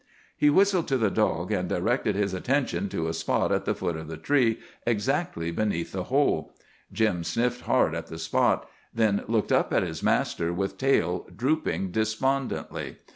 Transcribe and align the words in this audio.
He 0.35 0.49
whistled 0.49 0.87
to 0.87 0.97
the 0.97 1.11
dog, 1.11 1.51
and 1.51 1.69
directed 1.69 2.15
his 2.15 2.33
attention 2.33 2.89
to 2.89 3.07
a 3.07 3.13
spot 3.13 3.51
at 3.51 3.65
the 3.65 3.75
foot 3.75 3.95
of 3.95 4.07
the 4.07 4.17
tree 4.17 4.59
exactly 4.83 5.51
beneath 5.51 5.91
the 5.91 6.05
hole. 6.05 6.55
Jim 6.91 7.23
sniffed 7.23 7.65
hard 7.65 7.93
at 7.93 8.07
the 8.07 8.17
spot, 8.17 8.67
then 8.91 9.23
looked 9.27 9.51
up 9.51 9.71
at 9.71 9.83
his 9.83 10.01
master 10.01 10.51
with 10.51 10.79
tail 10.79 11.27
drooping 11.35 11.91
despondently. 11.91 12.97